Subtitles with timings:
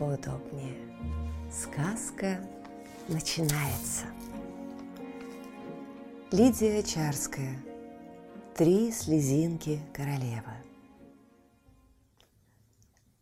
[0.00, 0.78] поудобнее.
[1.52, 2.40] Сказка
[3.06, 4.06] начинается.
[6.32, 7.62] Лидия Чарская.
[8.56, 10.54] Три слезинки королевы.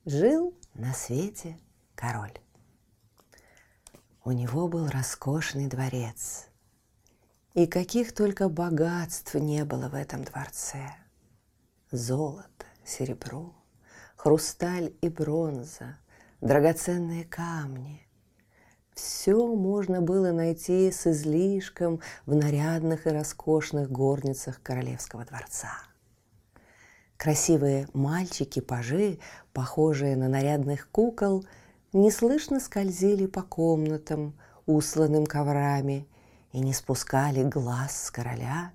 [0.04, 1.58] Жил на свете
[1.96, 2.38] король.
[4.24, 6.46] У него был роскошный дворец.
[7.54, 10.94] И каких только богатств не было в этом дворце.
[11.90, 13.52] Золото, серебро,
[14.14, 15.98] хрусталь и бронза,
[16.40, 18.06] драгоценные камни.
[18.94, 25.70] Все можно было найти с излишком в нарядных и роскошных горницах королевского дворца.
[27.16, 29.18] Красивые мальчики-пажи,
[29.52, 31.44] похожие на нарядных кукол,
[31.92, 36.06] неслышно скользили по комнатам, усланным коврами,
[36.52, 38.72] и не спускали глаз с короля,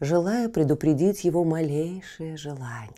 [0.00, 2.90] желая предупредить его малейшее желание.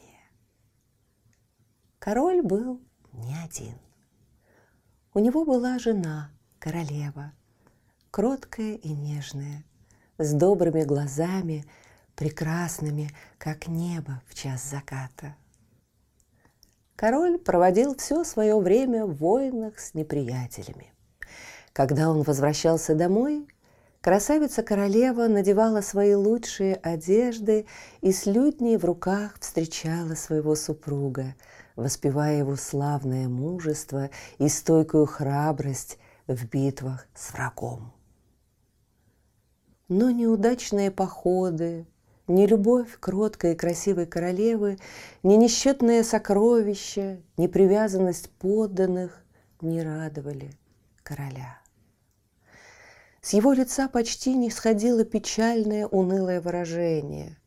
[1.99, 2.81] Король был
[3.13, 3.84] не один.
[5.17, 7.33] У него была жена, королева,
[8.11, 9.63] кроткая и нежная,
[10.19, 11.65] с добрыми глазами,
[12.17, 15.37] прекрасными, как небо в час заката.
[16.97, 20.93] Король проводил все свое время в войнах с неприятелями.
[21.73, 23.47] Когда он возвращался домой,
[24.01, 27.67] красавица-королева надевала свои лучшие одежды
[28.01, 31.37] и с лютней в руках встречала своего супруга–
[31.77, 37.93] воспевая его славное мужество и стойкую храбрость в битвах с врагом.
[39.89, 41.87] Но неудачные походы,
[42.27, 44.79] ни любовь кроткой и красивой королевы,
[45.23, 49.23] ни несчетные сокровища, ни привязанность подданных
[49.61, 50.51] не радовали
[51.03, 51.59] короля.
[53.21, 57.39] С его лица почти не сходило печальное, унылое выражение.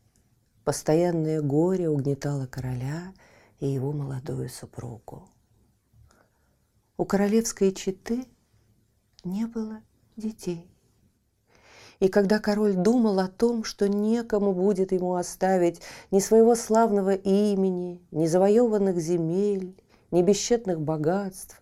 [0.63, 3.13] Постоянное горе угнетало короля–
[3.59, 5.27] и его молодую супругу.
[6.97, 8.25] У королевской четы
[9.23, 9.81] не было
[10.15, 10.67] детей.
[11.99, 15.81] И когда король думал о том, что некому будет ему оставить
[16.11, 19.75] ни своего славного имени, ни завоеванных земель,
[20.11, 21.61] ни бесчетных богатств,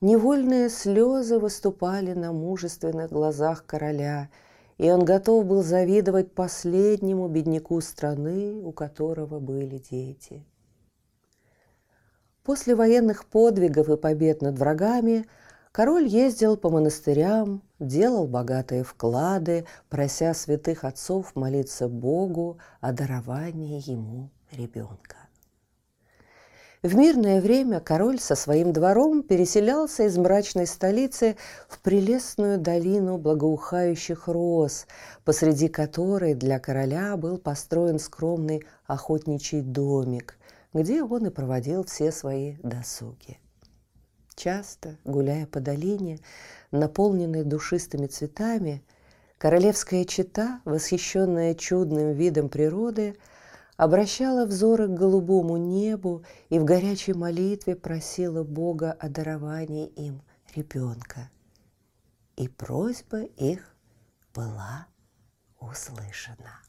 [0.00, 4.30] невольные слезы выступали на мужественных глазах короля,
[4.78, 10.44] и он готов был завидовать последнему бедняку страны, у которого были дети–
[12.44, 15.26] После военных подвигов и побед над врагами
[15.70, 24.30] король ездил по монастырям, делал богатые вклады, прося святых отцов молиться Богу о даровании ему
[24.50, 25.16] ребенка.
[26.82, 31.36] В мирное время король со своим двором переселялся из мрачной столицы
[31.68, 34.88] в прелестную долину благоухающих роз,
[35.24, 40.36] посреди которой для короля был построен скромный охотничий домик,
[40.72, 43.38] где он и проводил все свои досуги.
[44.34, 46.18] Часто, гуляя по долине,
[46.70, 48.82] наполненной душистыми цветами,
[49.38, 53.16] королевская чета, восхищенная чудным видом природы,
[53.76, 60.22] обращала взоры к голубому небу и в горячей молитве просила Бога о даровании им
[60.54, 61.30] ребенка.
[62.36, 63.74] И просьба их
[64.34, 64.86] была
[65.60, 66.60] услышана.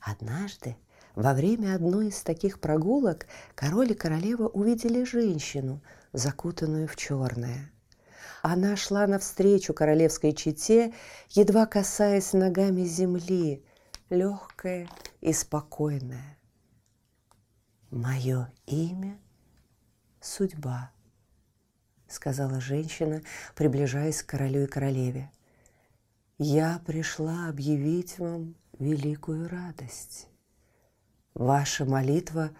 [0.00, 0.76] Однажды
[1.16, 5.82] во время одной из таких прогулок король и королева увидели женщину,
[6.12, 7.72] закутанную в черное.
[8.42, 10.92] Она шла навстречу королевской чете,
[11.30, 13.64] едва касаясь ногами земли,
[14.10, 14.88] легкая
[15.22, 16.38] и спокойная.
[17.90, 19.18] «Мое имя—
[20.20, 20.92] судьба»,—
[22.08, 23.22] сказала женщина,
[23.54, 25.32] приближаясь к королю и королеве.
[26.36, 30.28] «Я пришла объявить вам великую радость».
[31.36, 32.50] Ваша молитва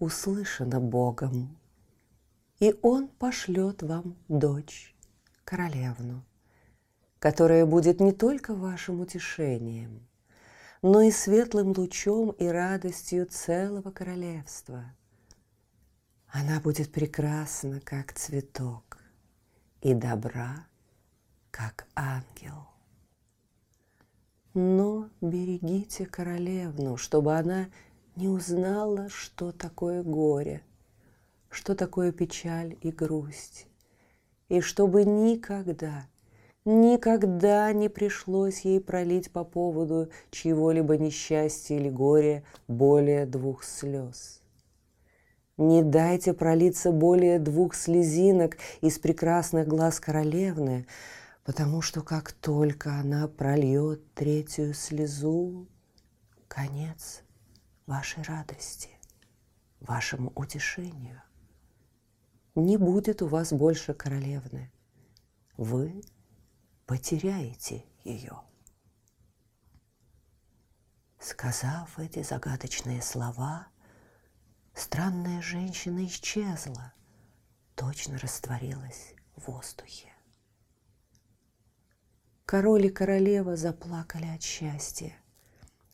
[0.00, 1.56] услышана Богом,
[2.58, 4.92] и Он пошлет вам дочь,
[5.44, 6.24] королевну,
[7.20, 10.04] которая будет не только вашим утешением,
[10.82, 14.82] но и светлым лучом и радостью целого королевства.
[16.26, 18.98] Она будет прекрасна, как цветок,
[19.80, 20.66] и добра,
[21.52, 22.66] как ангел.
[24.54, 27.68] Но берегите королевну, чтобы она
[28.16, 30.62] не узнала, что такое горе,
[31.50, 33.66] что такое печаль и грусть,
[34.48, 36.06] и чтобы никогда,
[36.64, 44.40] никогда не пришлось ей пролить по поводу чьего-либо несчастья или горя более двух слез.
[45.56, 50.86] Не дайте пролиться более двух слезинок из прекрасных глаз королевны,
[51.44, 55.68] потому что как только она прольет третью слезу,
[56.48, 57.23] конец
[57.86, 58.90] вашей радости,
[59.80, 61.22] вашему утешению.
[62.54, 64.70] Не будет у вас больше королевны.
[65.56, 66.02] Вы
[66.86, 68.40] потеряете ее.
[71.18, 73.68] Сказав эти загадочные слова,
[74.74, 76.92] странная женщина исчезла,
[77.74, 80.12] точно растворилась в воздухе.
[82.44, 85.16] Король и королева заплакали от счастья.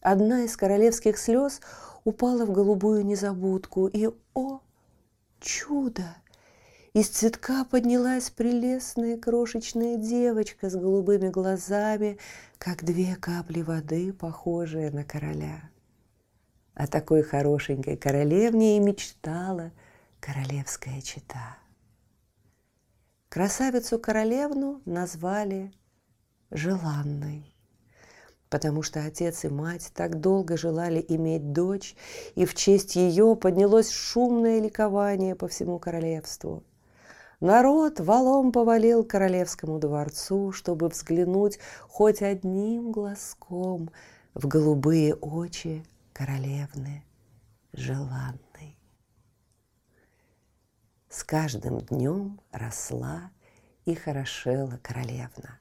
[0.00, 1.61] Одна из королевских слез
[2.05, 4.61] упала в голубую незабудку, и, о,
[5.41, 6.17] чудо!
[6.93, 12.19] Из цветка поднялась прелестная крошечная девочка с голубыми глазами,
[12.58, 15.70] как две капли воды, похожая на короля.
[16.75, 19.70] О такой хорошенькой королевне и мечтала
[20.19, 21.58] королевская чита.
[23.29, 25.73] Красавицу-королевну назвали
[26.50, 27.55] желанной,
[28.50, 31.97] потому что отец и мать так долго желали иметь дочь,
[32.35, 36.62] и в честь ее поднялось шумное ликование по всему королевству–
[37.41, 41.58] Народ валом повалил королевскому дворцу, чтобы взглянуть
[41.88, 43.91] хоть одним глазком
[44.35, 45.82] в голубые очи
[46.12, 47.03] королевны
[47.73, 48.76] желанной.
[51.08, 53.31] С каждым днем росла
[53.87, 55.60] и хорошела королевна.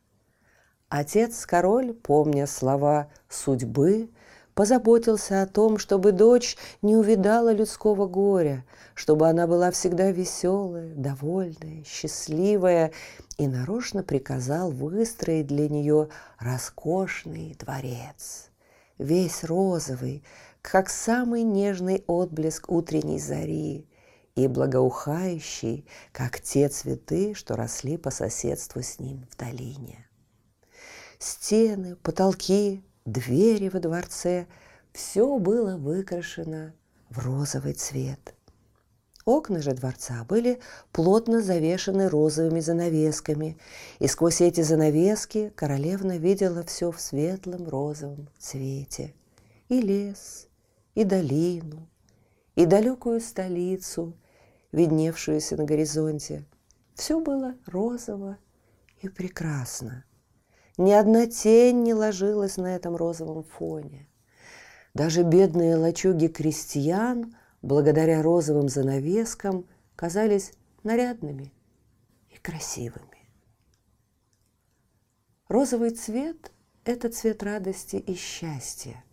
[0.89, 4.09] Отец-король, помня слова судьбы,
[4.55, 8.65] позаботился о том, чтобы дочь не увидала людского горя,
[8.95, 12.91] чтобы она была всегда веселая, довольная, счастливая,
[13.37, 16.09] и нарочно приказал выстроить для нее
[16.39, 18.49] роскошный дворец,
[18.97, 20.23] весь розовый,
[20.63, 23.85] как самый нежный отблеск утренней зари,
[24.35, 30.08] и благоухающий, как те цветы, что росли по соседству с ним в долине.
[31.19, 34.47] Стены, потолки, двери во дворце,
[34.93, 36.73] все было выкрашено
[37.09, 38.33] в розовый цвет.
[39.25, 40.61] Окна же дворца были
[40.93, 43.57] плотно завешены розовыми занавесками,
[43.99, 49.13] и сквозь эти занавески королевна видела все в светлом розовом цвете.
[49.67, 50.47] И лес,
[50.95, 51.89] и долину,
[52.55, 54.15] и далекую столицу,
[54.71, 56.45] видневшуюся на горизонте.
[56.95, 58.37] Все было розово
[59.01, 60.05] и прекрасно.
[60.79, 64.07] Ни одна тень не ложилась на этом розовом фоне.
[64.93, 69.65] Даже бедные лачуги крестьян, благодаря розовым занавескам,
[69.97, 70.53] казались
[70.83, 71.51] нарядными
[72.29, 73.29] и красивыми.
[75.49, 76.49] Розовый цвет–
[76.85, 79.03] это цвет радости и счастья.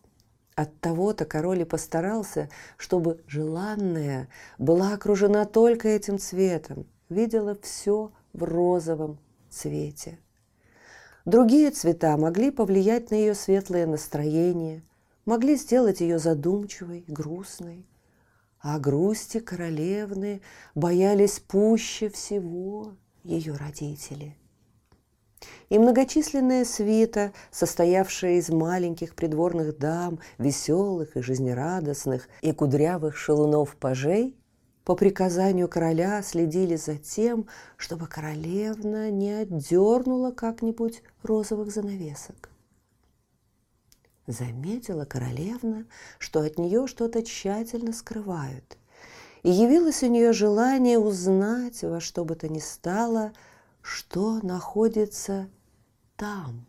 [0.54, 8.44] От того-то король и постарался, чтобы желанная была окружена только этим цветом, видела все в
[8.44, 9.18] розовом
[9.50, 10.20] цвете–
[11.26, 14.84] Другие цвета могли повлиять на ее светлое настроение,
[15.24, 17.84] могли сделать ее задумчивой, грустной.
[18.60, 20.40] А грусти королевны
[20.76, 24.36] боялись пуще всего ее родители.
[25.68, 34.36] И многочисленная свита, состоявшая из маленьких придворных дам, веселых и жизнерадостных, и кудрявых шелунов-пажей,
[34.86, 42.50] по приказанию короля следили за тем, чтобы королевна не отдернула как-нибудь розовых занавесок.
[44.28, 45.86] Заметила королевна,
[46.20, 48.78] что от нее что-то тщательно скрывают,
[49.42, 53.32] и явилось у нее желание узнать во что бы то ни стало,
[53.82, 55.50] что находится
[56.14, 56.64] там,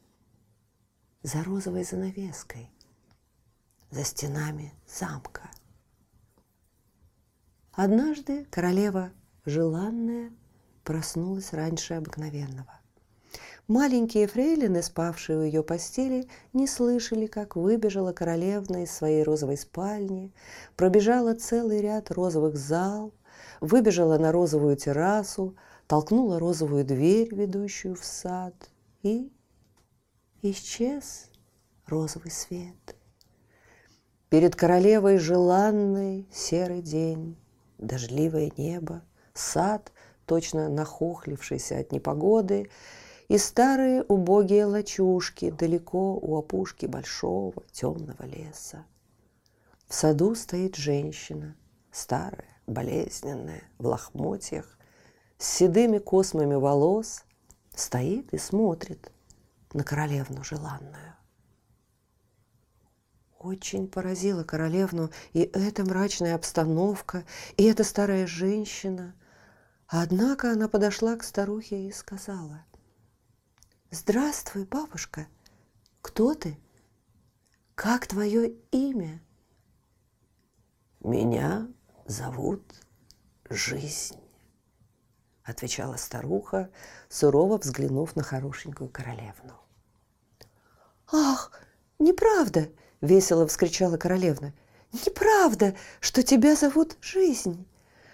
[1.22, 2.72] за розовой занавеской,
[3.92, 5.52] за стенами замка.
[7.78, 9.12] Однажды королева
[9.46, 10.32] желанная
[10.84, 12.80] проснулась раньше обыкновенного.
[13.68, 20.34] Маленькие фрейлины, спавшие у ее постели, не слышали, как выбежала королевна из своей розовой спальни,
[20.76, 23.14] пробежала целый ряд розовых зал,
[23.62, 25.56] выбежала на розовую террасу,
[25.86, 28.56] толкнула розовую дверь, ведущую в сад,
[29.04, 29.32] и
[30.42, 31.30] исчез
[31.86, 32.96] розовый свет.
[34.30, 37.38] Перед королевой желанный серый день
[37.78, 39.02] дождливое небо,
[39.34, 39.92] сад,
[40.26, 42.70] точно нахохлившийся от непогоды,
[43.28, 48.86] и старые убогие лачушки далеко у опушки большого темного леса.
[49.88, 51.56] В саду стоит женщина
[51.92, 54.78] старая, болезненная, в лохмотьях,
[55.38, 57.26] с седыми космами волос,
[57.76, 59.12] стоит и смотрит
[59.74, 61.17] на королевну желанную.
[63.48, 67.24] Очень поразила королевну и эта мрачная обстановка,
[67.56, 69.16] и эта старая женщина.
[69.88, 72.66] Однако она подошла к старухе и сказала,
[73.90, 75.28] «Здравствуй, бабушка,
[76.02, 76.60] кто ты?
[77.74, 79.22] Как твое имя?»
[81.00, 81.70] «Меня
[82.06, 82.66] зовут
[83.50, 84.20] Жизнь»,—
[85.46, 86.70] отвечала старуха,
[87.08, 89.54] сурово взглянув на хорошенькую королевну.
[91.10, 91.54] «Ах,
[91.98, 92.70] неправда!»—
[93.02, 94.54] весело вскричала королевна.
[95.06, 97.66] «Неправда, что тебя зовут Жизнь.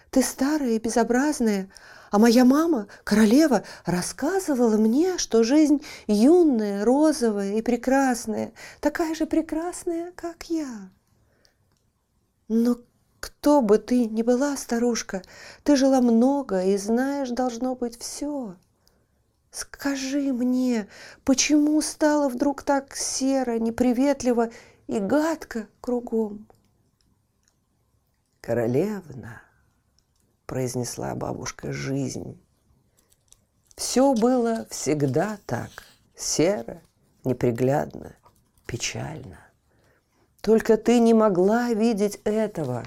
[0.10, 1.70] Ты старая и безобразная,
[2.12, 10.12] а моя мама, королева, рассказывала мне, что жизнь юная, розовая и прекрасная, такая же прекрасная,
[10.16, 10.92] как я.
[12.48, 12.78] Но
[13.20, 15.24] кто бы ты ни была, старушка,
[15.64, 18.56] ты жила много и знаешь, должно быть, все.
[19.50, 20.88] Скажи мне,
[21.24, 24.52] почему стало вдруг так серо, неприветливо
[24.88, 26.48] и гадко кругом?
[28.42, 29.42] Королевна,
[30.46, 32.40] произнесла бабушка жизнь.
[33.76, 35.70] Все было всегда так,
[36.16, 36.82] серо,
[37.24, 38.16] неприглядно,
[38.66, 39.40] печально.
[40.42, 42.84] Только ты не могла видеть этого,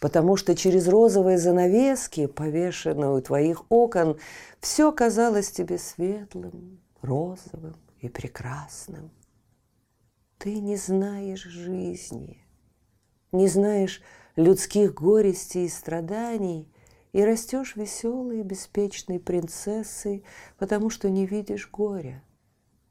[0.00, 4.18] потому что через розовые занавески, повешенные у твоих окон,
[4.60, 9.10] все казалось тебе светлым, розовым и прекрасным.
[10.38, 12.44] Ты не знаешь жизни,
[13.32, 14.02] не знаешь
[14.36, 16.68] людских горестей и страданий,
[17.12, 20.24] и растешь веселой беспечной принцессой,
[20.58, 22.22] потому что не видишь горя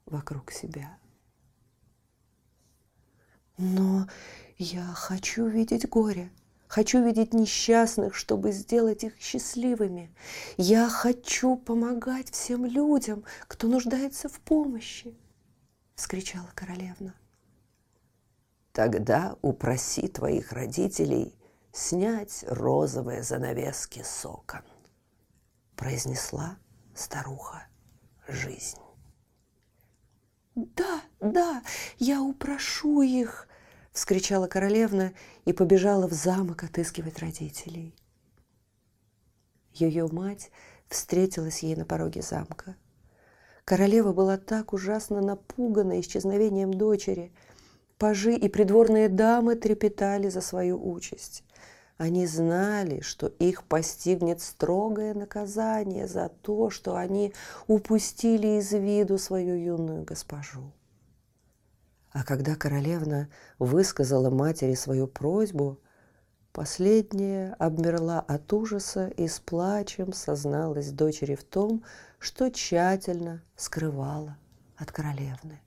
[0.06, 0.98] вокруг себя.
[3.58, 4.08] Но
[4.56, 6.30] я хочу видеть горе.
[6.66, 10.12] Хочу видеть несчастных, чтобы сделать их счастливыми.
[10.56, 15.14] Я хочу помогать всем людям, кто нуждается в помощи,—
[15.94, 17.14] вскричала королевна.
[18.74, 21.38] Тогда упроси твоих родителей
[21.72, 24.62] снять розовые занавески с окон,
[25.76, 26.58] произнесла
[26.92, 27.68] старуха
[28.26, 28.80] жизнь.
[30.56, 31.62] «Да, да,
[31.98, 33.46] я упрошу их!»—
[33.92, 35.12] вскричала королевна
[35.44, 37.94] и побежала в замок отыскивать родителей.
[39.70, 40.50] Ее мать
[40.88, 42.74] встретилась ей на пороге замка.
[43.64, 47.32] Королева была так ужасно напугана исчезновением дочери.
[47.98, 51.44] Пажи и придворные дамы трепетали за свою участь.
[51.96, 57.32] Они знали, что их постигнет строгое наказание за то, что они
[57.68, 60.72] упустили из виду свою юную госпожу.
[62.10, 65.80] А когда королевна высказала матери свою просьбу,
[66.52, 71.84] последняя обмерла от ужаса и с плачем созналась дочери в том,
[72.18, 74.36] что тщательно скрывала
[74.76, 75.60] от королевны.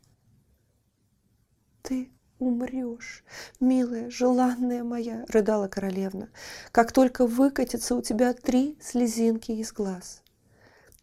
[1.83, 3.23] «Ты умрешь,
[3.59, 6.29] милая, желанная моя,— рыдала королевна,—
[6.71, 10.23] как только выкатится у тебя три слезинки из глаз.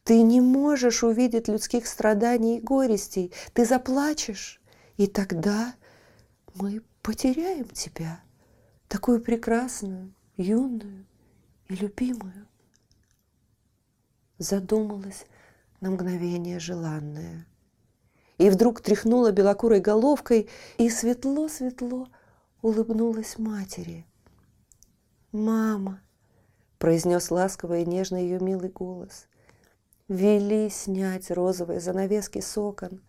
[0.04, 4.60] Ты не можешь увидеть людских страданий и горестей, ты заплачешь,
[4.96, 5.74] и тогда
[6.54, 8.20] мы потеряем тебя,
[8.88, 11.06] такую прекрасную, юную
[11.68, 12.46] и любимую.
[14.38, 15.24] Задумалась
[15.80, 17.46] на мгновение желанная—
[18.38, 20.48] и вдруг тряхнула белокурой головкой
[20.78, 22.08] и светло-светло
[22.62, 24.06] улыбнулась матери.
[25.32, 26.00] «Мама!»–
[26.78, 29.26] произнес ласково и нежно ее милый голос.
[30.08, 33.00] «Вели снять розовые занавески с окон.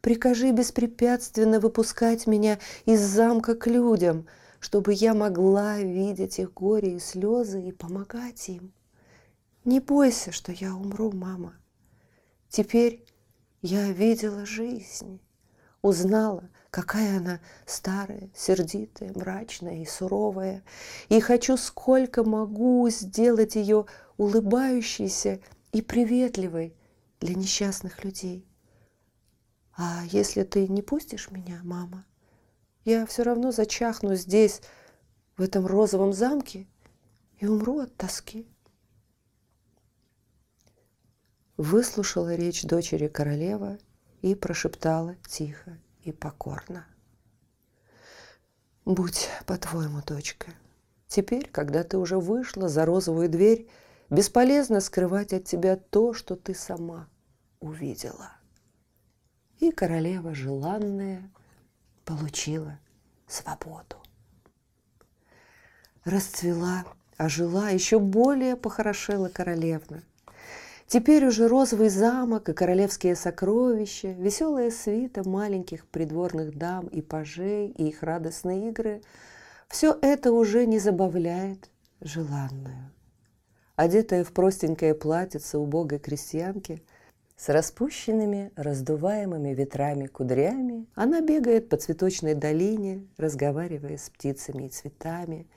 [0.00, 4.26] Прикажи беспрепятственно выпускать меня из замка к людям,
[4.60, 8.72] чтобы я могла видеть их горе и слезы и помогать им.
[9.64, 11.54] Не бойся, что я умру, мама.
[12.48, 13.04] Теперь
[13.66, 15.22] я видела жизнь,
[15.80, 20.62] узнала, какая она старая, сердитая, мрачная и суровая,
[21.08, 23.86] и хочу сколько могу сделать ее
[24.18, 25.40] улыбающейся
[25.72, 26.76] и приветливой
[27.20, 28.46] для несчастных людей.
[29.78, 32.04] А если ты не пустишь меня, мама,
[32.84, 34.60] я все равно зачахну здесь,
[35.38, 36.66] в этом розовом замке,
[37.38, 38.46] и умру от тоски
[41.56, 43.78] выслушала речь дочери королева
[44.22, 46.86] и прошептала тихо и покорно.
[48.84, 50.52] «Будь по-твоему, дочка,
[51.08, 53.68] теперь, когда ты уже вышла за розовую дверь,
[54.10, 57.08] бесполезно скрывать от тебя то, что ты сама
[57.60, 58.32] увидела».
[59.58, 61.30] И королева желанная
[62.04, 62.78] получила
[63.26, 63.96] свободу.
[66.04, 66.84] Расцвела
[67.16, 70.02] а жила еще более похорошела королевна.
[70.86, 77.88] Теперь уже розовый замок и королевские сокровища, веселая свита маленьких придворных дам и пажей и
[77.88, 79.02] их радостные игры–
[79.68, 81.68] все это уже не забавляет
[82.00, 82.92] желанную.
[83.76, 86.80] Одетая в простенькое платьице убогой крестьянки,
[87.36, 95.48] с распущенными, раздуваемыми ветрами кудрями, она бегает по цветочной долине, разговаривая с птицами и цветами,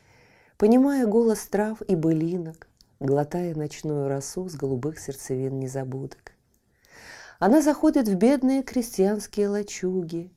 [0.57, 2.67] понимая голос трав и былинок,
[2.99, 6.33] глотая ночную росу с голубых сердцевин незабудок.
[7.39, 10.31] Она заходит в бедные крестьянские лачуги,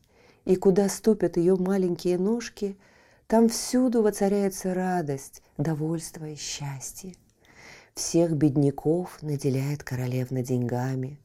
[0.45, 2.77] и куда ступят ее маленькие ножки,
[3.27, 7.15] там всюду воцаряется радость, довольство и счастье.
[7.95, 11.19] Всех бедняков наделяет королевна деньгами,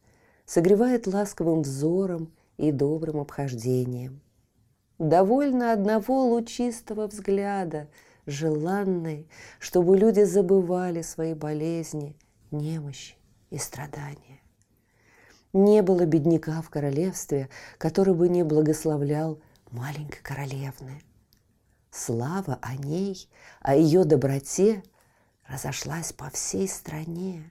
[0.46, 4.22] согревает ласковым взором и добрым обхождением.
[4.98, 7.88] Довольно одного лучистого взгляда–
[8.26, 9.28] желанной,
[9.60, 12.16] чтобы люди забывали свои болезни,
[12.52, 13.16] немощи
[13.50, 14.42] и страдания.
[15.54, 19.40] Не было бедняка в королевстве, который бы не благословлял
[19.72, 21.02] маленькой королевны.
[21.92, 23.30] Слава о ней,
[23.62, 24.84] о ее доброте
[25.48, 27.50] разошлась по всей стране,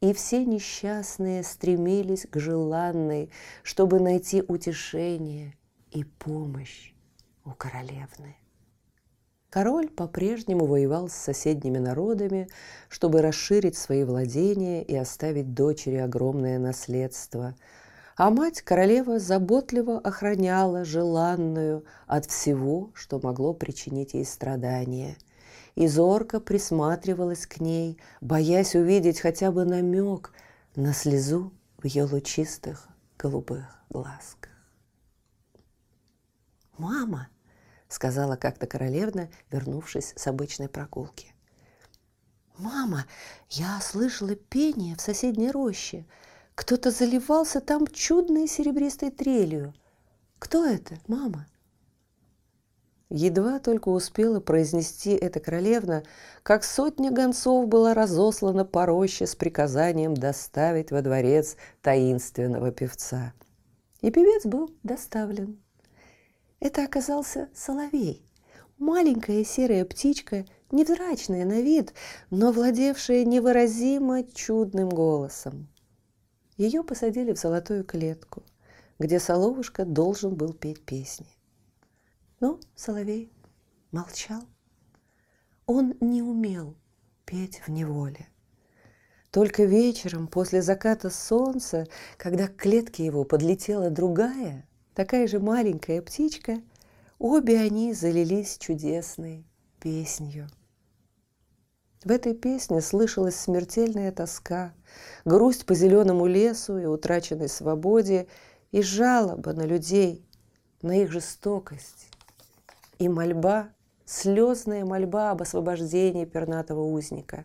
[0.00, 3.30] и все несчастные стремились к желанной,
[3.62, 5.54] чтобы найти утешение
[5.92, 6.92] и помощь
[7.44, 8.36] у королевны.
[9.56, 12.46] Король по-прежнему воевал с соседними народами,
[12.90, 17.54] чтобы расширить свои владения и оставить дочери огромное наследство.
[18.18, 25.16] А мать королева заботливо охраняла желанную от всего, что могло причинить ей страдания.
[25.74, 30.34] И зорко присматривалась к ней, боясь увидеть хотя бы намек
[30.74, 34.52] на слезу в ее лучистых голубых глазках.
[36.76, 37.28] «Мама!»—
[37.88, 41.34] сказала как-то королевна, вернувшись с обычной прогулки.
[42.58, 43.04] «Мама,
[43.50, 46.06] я слышала пение в соседней роще.
[46.54, 49.74] Кто-то заливался там чудной серебристой трелью.
[50.38, 51.46] Кто это, мама?»
[53.08, 56.02] Едва только успела произнести это королевна,
[56.42, 63.32] как сотня гонцов была разослана по роще с приказанием доставить во дворец таинственного певца.
[64.00, 65.62] И певец был доставлен.
[66.60, 68.22] Это оказался соловей.
[68.78, 71.94] Маленькая серая птичка, невзрачная на вид,
[72.30, 75.68] но владевшая невыразимо чудным голосом.
[76.56, 78.42] Ее посадили в золотую клетку,
[78.98, 81.26] где соловушка должен был петь песни.
[82.40, 83.32] Но соловей
[83.92, 84.42] молчал.
[85.66, 86.76] Он не умел
[87.24, 88.28] петь в неволе.
[89.30, 96.62] Только вечером, после заката солнца, когда к клетке его подлетела другая, такая же маленькая птичка,
[97.18, 99.44] обе они залились чудесной
[99.78, 100.48] песнью.
[102.02, 104.72] В этой песне слышалась смертельная тоска,
[105.26, 108.26] грусть по зеленому лесу и утраченной свободе,
[108.72, 110.26] и жалоба на людей,
[110.80, 112.08] на их жестокость,
[112.98, 113.68] и мольба,
[114.06, 117.44] слезная мольба об освобождении пернатого узника.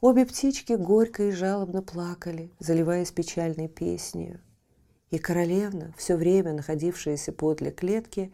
[0.00, 4.40] Обе птички горько и жалобно плакали, заливаясь печальной песнью–
[5.12, 8.32] и королевна, все время находившаяся подле клетки,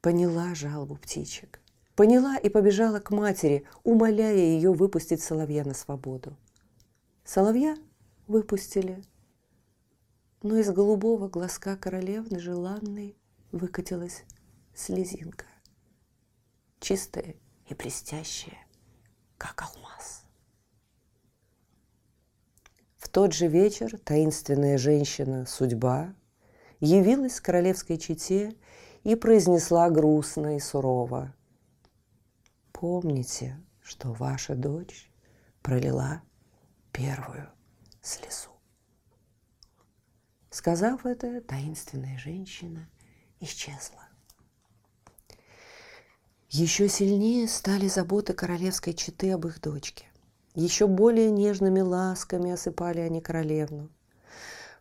[0.00, 1.60] поняла жалобу птичек.
[1.96, 6.36] Поняла и побежала к матери, умоляя ее выпустить соловья на свободу.
[7.24, 7.76] Соловья
[8.28, 9.02] выпустили,
[10.42, 13.16] но из голубого глазка королевны желанной
[13.50, 14.22] выкатилась
[14.74, 15.46] слезинка,
[16.78, 17.34] чистая
[17.68, 18.64] и блестящая,
[19.38, 20.21] как алмаз
[23.08, 26.14] тот же вечер таинственная женщина Судьба
[26.80, 28.54] явилась королевской чете
[29.04, 31.34] и произнесла грустно и сурово.
[32.72, 35.10] Помните, что ваша дочь
[35.62, 36.22] пролила
[36.92, 37.48] первую
[38.00, 38.50] слезу.
[40.50, 42.88] Сказав это, таинственная женщина
[43.40, 44.08] исчезла.
[46.50, 50.11] Еще сильнее стали заботы королевской четы об их дочке.
[50.54, 53.88] Еще более нежными ласками осыпали они королевну.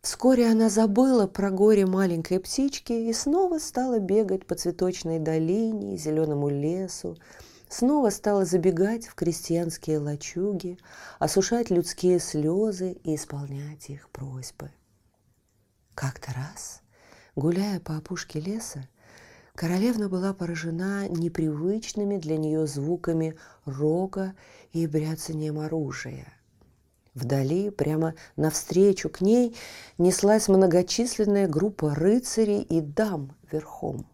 [0.01, 6.49] Вскоре она забыла про горе маленькой птички и снова стала бегать по цветочной долине, зеленому
[6.49, 7.17] лесу,
[7.69, 10.77] снова стала забегать в крестьянские лачуги,
[11.19, 14.71] осушать людские слезы и исполнять их просьбы.
[15.93, 16.81] Как-то раз,
[17.35, 18.89] гуляя по опушке леса,
[19.61, 24.33] Королевна была поражена непривычными для нее звуками рога
[24.73, 26.33] и бряцанием оружия.
[27.13, 29.55] Вдали, прямо навстречу к ней,
[29.99, 34.07] неслась многочисленная группа рыцарей и дам верхом.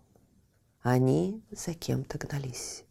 [0.82, 2.84] Они за кем-то гнались.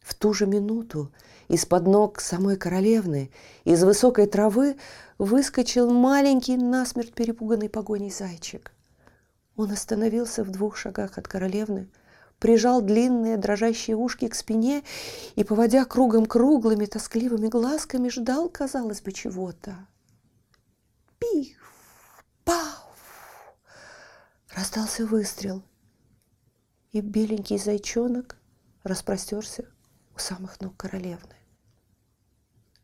[0.00, 1.12] В ту же минуту
[1.48, 3.30] из-под ног самой королевны
[3.64, 4.78] из высокой травы
[5.18, 8.72] выскочил маленький насмерть перепуганный погоней зайчик.
[9.60, 11.90] Он остановился в двух шагах от королевны,
[12.38, 14.82] прижал длинные дрожащие ушки к спине
[15.34, 19.86] и, поводя кругом круглыми тоскливыми глазками, ждал, казалось бы, чего-то.
[21.18, 21.58] Пиф!
[22.42, 23.54] Пав!
[24.56, 25.62] Раздался выстрел,
[26.92, 28.38] и беленький зайчонок
[28.82, 29.66] распростерся
[30.16, 31.36] у самых ног королевны.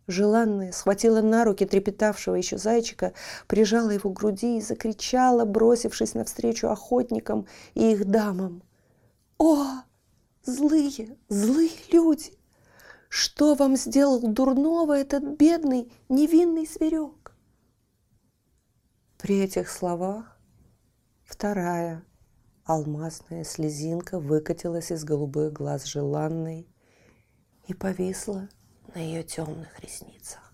[0.09, 3.13] Желанная схватила на руки трепетавшего еще зайчика,
[3.49, 8.63] прижала его к груди и закричала, бросившись навстречу охотникам и их дамам.
[9.39, 9.65] «О,
[10.45, 12.39] злые, злые люди!
[13.09, 17.35] Что вам сделал дурного этот бедный, невинный зверек?»
[19.19, 20.39] При этих словах
[21.25, 22.05] вторая
[22.65, 26.69] алмазная слезинка выкатилась из голубых глаз желанной
[27.67, 28.49] и повисла
[28.95, 30.53] на ее темных ресницах.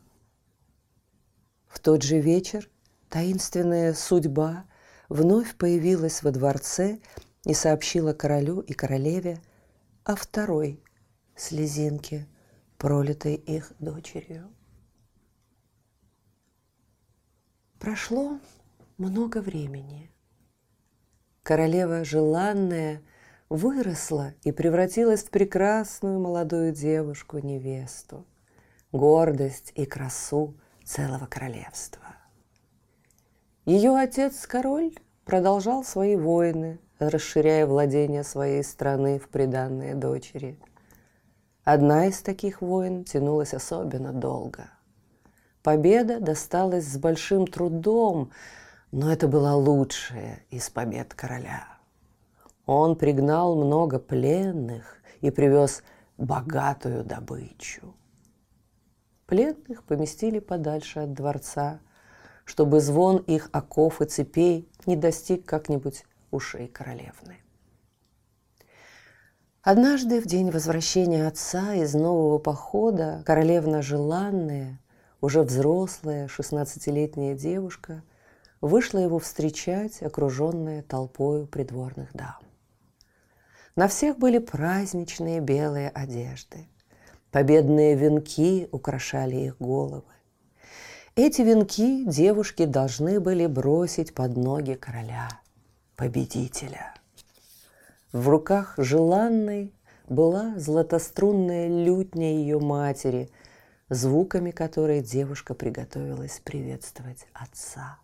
[1.66, 2.68] В тот же вечер
[3.09, 4.66] таинственная судьба
[5.09, 7.01] вновь появилась во дворце
[7.45, 9.40] и сообщила королю и королеве
[10.05, 10.83] о второй
[11.37, 12.27] слезинке,
[12.79, 14.53] пролитой их дочерью.
[17.79, 18.38] Прошло
[18.97, 20.11] много времени.
[21.42, 23.03] Королева желанная
[23.53, 28.27] выросла и превратилась в прекрасную молодую девушку-невесту
[28.93, 32.03] гордость и красу целого королевства.
[33.67, 40.59] Ее отец-король продолжал свои войны, расширяя владения своей страны в приданные дочери.
[41.62, 44.71] Одна из таких войн тянулась особенно долго.
[45.62, 48.33] Победа досталась с большим трудом,
[48.91, 51.72] но это была лучшая из побед короля.
[52.75, 55.83] Он пригнал много пленных и привез
[56.17, 57.95] богатую добычу.
[59.27, 61.81] Пленных поместили подальше от дворца,
[62.47, 67.37] чтобы звон их оков и цепей не достиг как-нибудь ушей королевны.
[69.61, 74.81] Однажды, в день возвращения отца из нового похода, королевна желанная,
[75.21, 78.03] уже взрослая, шестнадцатилетняя девушка,
[78.63, 82.37] вышла его встречать, окруженная толпою придворных дам.
[83.75, 86.67] На всех были праздничные белые одежды.
[87.31, 90.03] Победные венки украшали их головы.
[91.15, 95.29] Эти венки девушки должны были бросить под ноги короля,
[95.97, 96.95] победителя.
[98.13, 99.75] В руках желанной
[100.07, 103.31] была златострунная лютня ее матери,
[103.89, 107.99] звуками которой девушка приготовилась приветствовать отца.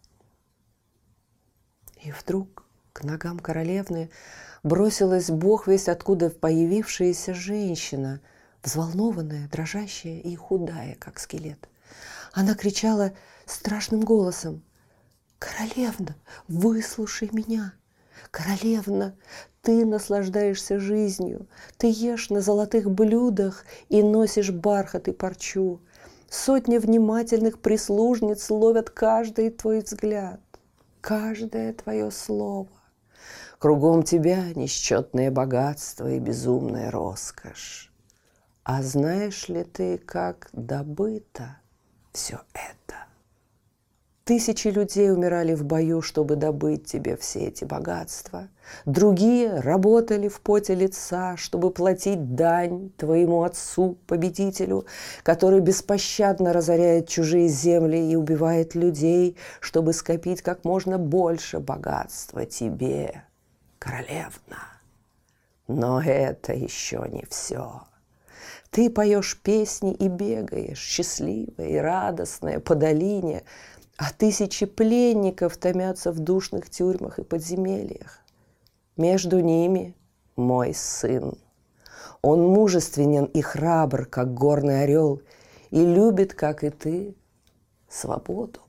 [2.03, 2.68] И вдруг
[2.99, 4.11] к ногам королевны
[4.63, 8.21] бросилась бог весь откуда появившаяся женщина–
[8.63, 11.69] взволнованная, дрожащая и худая, как скелет.
[12.33, 13.13] Она кричала
[13.47, 14.63] страшным голосом.
[15.39, 16.17] «Королевна,
[16.49, 17.73] выслушай меня!
[18.33, 19.15] Королевна,
[19.63, 25.81] ты наслаждаешься жизнью, ты ешь на золотых блюдах и носишь бархат и парчу.
[26.29, 30.41] Сотни внимательных прислужниц ловят каждый твой взгляд,
[31.01, 32.69] каждое твое слово.
[33.59, 37.93] Кругом тебя несчетное богатство и безумная роскошь.
[38.63, 41.59] А знаешь ли ты, как добыто
[42.13, 43.08] все это?
[44.29, 48.49] Тысячи людей умирали в бою, чтобы добыть тебе все эти богатства.
[48.85, 54.85] Другие работали в поте лица, чтобы платить дань твоему отцу, победителю,
[55.23, 63.23] который беспощадно разоряет чужие земли и убивает людей, чтобы скопить как можно больше богатства тебе,
[63.79, 64.77] королевна.
[65.69, 67.81] Но это еще не все.
[68.71, 73.43] Ты поешь песни и бегаешь, счастливая и радостная, по долине,
[73.99, 78.21] а тысячи пленников томятся в душных тюрьмах и подземельях.
[78.97, 79.97] Между ними
[80.37, 81.37] мой сын.
[82.23, 85.21] Он мужественен и храбр, как горный орел,
[85.71, 87.17] и любит, как и ты,
[87.89, 88.61] свободу.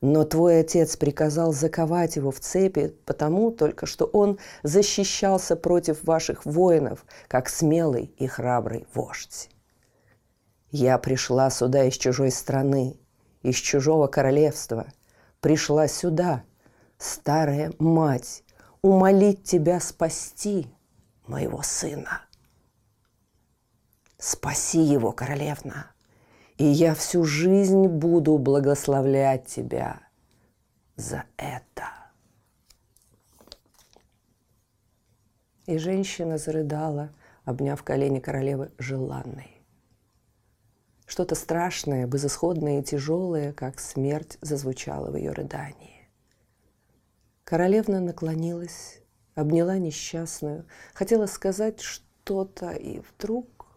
[0.00, 6.46] Но твой отец приказал заковать его в цепи, потому только что он защищался против ваших
[6.46, 9.50] воинов, как смелый и храбрый вождь.
[10.70, 13.00] Я пришла сюда из чужой страны,
[13.42, 14.86] из чужого королевства.
[15.40, 16.44] Пришла сюда,
[16.98, 18.44] старая мать,
[18.82, 20.66] умолить тебя спасти
[21.26, 22.22] моего сына.
[24.18, 25.92] Спаси его, королевна,
[26.56, 30.00] и я всю жизнь буду благословлять тебя
[30.96, 31.84] за это.
[35.66, 37.10] И женщина зарыдала
[37.48, 39.57] обняв колени королевы желанной.
[41.08, 46.06] Что-то страшное, безысходное и тяжелое, как смерть, зазвучало в ее рыдании.
[47.44, 49.00] Королевна наклонилась,
[49.34, 53.68] обняла несчастную, хотела сказать что-то, и вдруг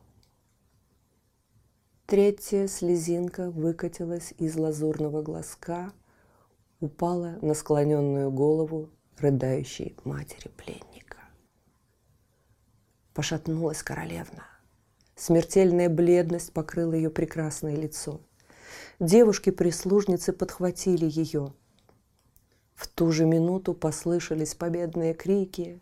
[2.05, 5.93] третья слезинка выкатилась из лазурного глазка,
[6.81, 11.19] упала на склоненную голову рыдающей матери пленника.
[13.13, 14.50] Пошатнулась королевна.
[15.21, 18.21] Смертельная бледность покрыла ее прекрасное лицо.
[18.99, 21.53] Девушки-прислужницы подхватили ее.
[22.73, 25.79] В ту же минуту послышались победные крики,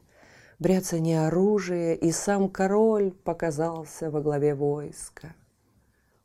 [0.60, 5.34] бряцание оружия, и сам король показался во главе войска.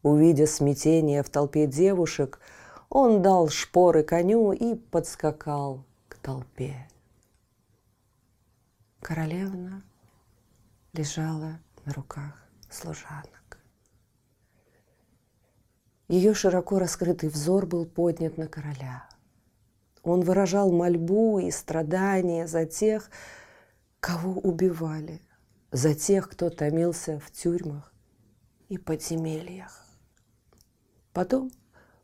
[0.02, 2.40] Увидя смятение в толпе девушек,
[2.88, 6.88] он дал шпоры коню и подскакал к толпе.
[9.00, 9.84] Королевна
[10.92, 12.43] лежала на руках
[12.74, 13.58] служанок.
[16.08, 19.08] Ее широко раскрытый взор был поднят на короля.
[20.02, 23.10] Он выражал мольбу и страдания за тех,
[24.00, 25.22] кого убивали,
[25.72, 27.92] за тех, кто томился в тюрьмах
[28.68, 29.86] и подземельях.
[31.14, 31.50] Потом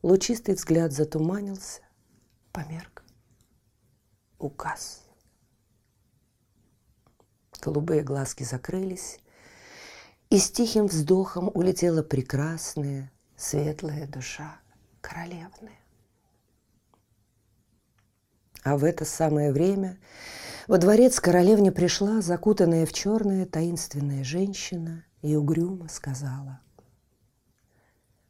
[0.02, 1.82] лучистый взгляд затуманился,
[2.52, 3.04] померк,
[4.38, 5.04] угас.
[7.60, 9.18] Голубые глазки закрылись,
[10.30, 14.60] и с тихим вздохом улетела прекрасная, светлая душа
[15.00, 15.72] королевны.
[18.62, 19.98] А в это самое время
[20.68, 26.60] во дворец королевне пришла закутанная в черное таинственная женщина и угрюмо сказала.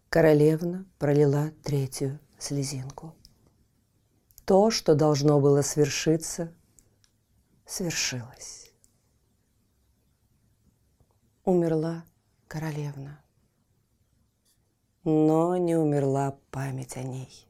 [0.09, 3.15] Королевна пролила третью слезинку.
[4.47, 6.53] То, что должно было свершиться,
[7.67, 8.60] свершилось
[11.51, 12.05] умерла
[12.49, 13.21] королевна.
[15.05, 17.47] Но не умерла память о ней.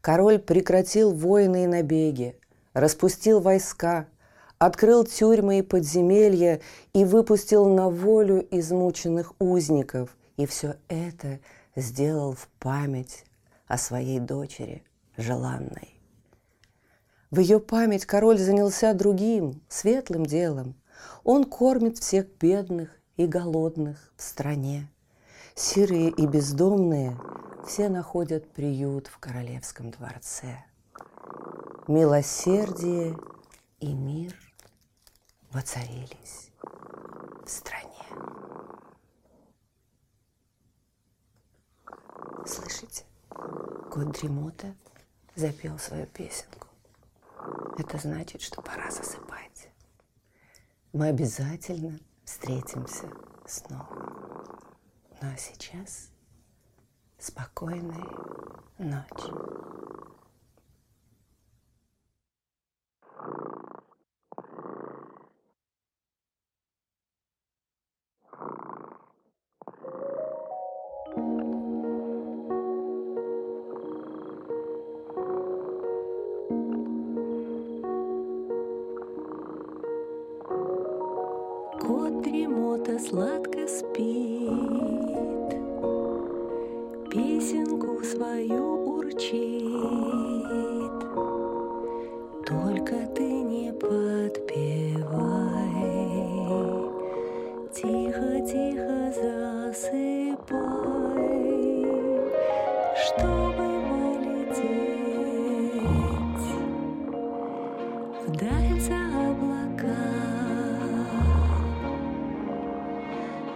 [0.00, 2.38] Король прекратил воины и набеги,
[2.72, 4.06] распустил войска,
[4.58, 6.60] открыл тюрьмы и подземелья
[6.92, 10.16] и выпустил на волю измученных узников.
[10.36, 11.40] И все это
[11.74, 13.24] сделал в память
[13.66, 14.84] о своей дочери,
[15.16, 16.00] желанной.
[17.30, 20.74] В ее память король занялся другим, светлым делом.
[21.24, 24.88] Он кормит всех бедных и голодных в стране.
[25.54, 27.18] Сирые и бездомные
[27.66, 30.64] все находят приют в королевском дворце.
[31.88, 33.18] Милосердие
[33.80, 34.34] и мир
[35.50, 36.50] воцарились
[37.44, 37.88] в стране.
[42.46, 43.04] Слышите?
[43.90, 44.76] Кот Дремота
[45.34, 46.68] запел свою песенку.
[47.76, 49.70] Это значит, что пора засыпать.
[50.92, 53.08] Мы обязательно встретимся
[53.46, 53.88] снова.
[55.22, 56.10] Ну а сейчас
[57.18, 58.04] спокойной
[58.76, 59.32] ночи.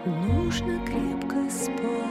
[0.04, 2.02] Нужно крепко спать.